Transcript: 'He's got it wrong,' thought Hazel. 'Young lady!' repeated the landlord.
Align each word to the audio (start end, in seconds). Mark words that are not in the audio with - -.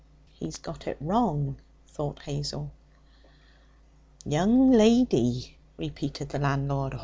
'He's 0.33 0.57
got 0.57 0.87
it 0.87 0.97
wrong,' 0.99 1.57
thought 1.89 2.23
Hazel. 2.23 2.71
'Young 4.25 4.71
lady!' 4.71 5.55
repeated 5.77 6.29
the 6.29 6.39
landlord. 6.39 6.95